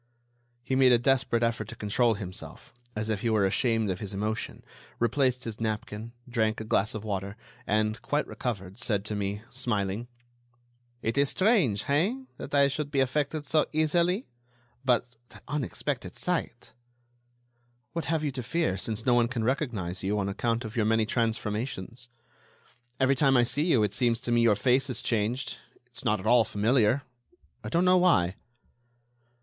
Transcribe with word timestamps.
He 0.63 0.75
made 0.75 0.91
a 0.91 0.97
desperate 0.97 1.43
effort 1.43 1.67
to 1.67 1.75
control 1.75 2.15
himself, 2.15 2.73
as 2.95 3.09
if 3.11 3.21
he 3.21 3.29
were 3.29 3.45
ashamed 3.45 3.91
of 3.91 3.99
his 3.99 4.15
emotion, 4.15 4.63
replaced 4.97 5.43
his 5.43 5.61
napkin, 5.61 6.13
drank 6.27 6.59
a 6.59 6.63
glass 6.63 6.95
of 6.95 7.03
water, 7.03 7.37
and, 7.67 8.01
quite 8.01 8.25
recovered, 8.25 8.79
said 8.79 9.05
to 9.05 9.15
me, 9.15 9.43
smiling: 9.51 10.07
"It 11.03 11.19
is 11.19 11.29
strange, 11.29 11.83
hein, 11.83 12.25
that 12.37 12.55
I 12.55 12.67
should 12.67 12.89
be 12.89 12.99
affected 12.99 13.45
so 13.45 13.67
easily, 13.73 14.25
but 14.83 15.17
that 15.29 15.43
unexpected 15.47 16.15
sight—" 16.15 16.73
"What 17.93 18.05
have 18.05 18.23
you 18.23 18.31
to 18.31 18.41
fear, 18.41 18.79
since 18.79 19.05
no 19.05 19.13
one 19.13 19.27
can 19.27 19.43
recognize 19.43 20.03
you, 20.03 20.17
on 20.17 20.27
account 20.27 20.65
of 20.65 20.75
your 20.75 20.85
many 20.87 21.05
transformations? 21.05 22.09
Every 22.99 23.13
time 23.13 23.37
I 23.37 23.43
see 23.43 23.65
you 23.65 23.83
it 23.83 23.93
seems 23.93 24.19
to 24.21 24.31
me 24.31 24.41
your 24.41 24.55
face 24.55 24.89
is 24.89 25.03
changed; 25.03 25.59
it's 25.85 26.03
not 26.03 26.19
at 26.19 26.25
all 26.25 26.43
familiar. 26.43 27.03
I 27.63 27.69
don't 27.69 27.85
know 27.85 27.97
why." 27.97 28.35